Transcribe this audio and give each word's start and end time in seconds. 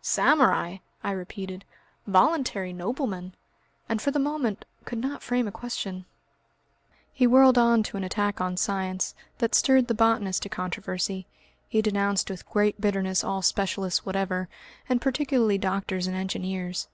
"Samurai!" 0.00 0.76
I 1.02 1.10
repeated, 1.10 1.64
"voluntary 2.06 2.72
noblemen!" 2.72 3.34
and 3.88 4.00
for 4.00 4.12
the 4.12 4.20
moment 4.20 4.64
could 4.84 5.00
not 5.00 5.24
frame 5.24 5.48
a 5.48 5.50
question. 5.50 6.04
He 7.12 7.26
whirled 7.26 7.58
on 7.58 7.82
to 7.82 7.96
an 7.96 8.04
attack 8.04 8.40
on 8.40 8.56
science, 8.56 9.16
that 9.38 9.56
stirred 9.56 9.88
the 9.88 9.94
botanist 9.94 10.44
to 10.44 10.48
controversy. 10.48 11.26
He 11.68 11.82
denounced 11.82 12.30
with 12.30 12.48
great 12.48 12.80
bitterness 12.80 13.24
all 13.24 13.42
specialists 13.42 14.06
whatever, 14.06 14.48
and 14.88 15.00
particularly 15.00 15.58
doctors 15.58 16.06
and 16.06 16.14
engineers. 16.16 16.86